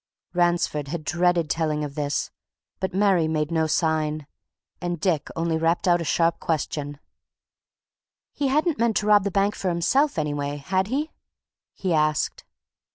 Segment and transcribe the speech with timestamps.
[0.33, 2.31] Ransford had dreaded the telling of this
[2.79, 4.25] but Mary made no sign,
[4.81, 6.99] and Dick only rapped out a sharp question.
[8.31, 11.11] "He hadn't meant to rob the bank for himself, anyway, had he?"
[11.75, 12.45] he asked.